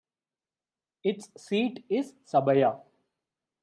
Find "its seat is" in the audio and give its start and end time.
1.03-2.15